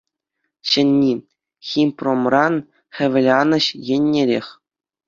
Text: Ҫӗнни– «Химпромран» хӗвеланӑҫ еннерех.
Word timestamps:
Ҫӗнни– 0.69 1.11
«Химпромран» 1.73 2.55
хӗвеланӑҫ 2.99 3.65
еннерех. 3.99 4.47